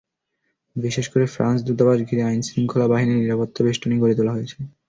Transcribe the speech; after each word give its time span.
বিশেষ 0.75 1.05
করে 1.07 1.25
ফ্রান্স 1.27 1.59
দূতাবাস 1.63 1.99
ঘিরে 2.01 2.23
আইনশৃঙ্খলা 2.23 2.85
বাহিনীর 2.87 3.21
নিরাপত্তাবেষ্টনী 3.21 3.95
গড়ে 4.01 4.15
তোলা 4.17 4.35
হয়েছে। 4.35 4.57